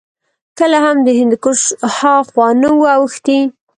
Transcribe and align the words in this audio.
کله 0.59 0.77
هم 0.85 0.97
د 1.07 1.09
هندوکش 1.19 1.61
هاخوا 1.97 2.47
نه 2.61 2.69
وو 2.75 2.89
اوښتي 2.97 3.39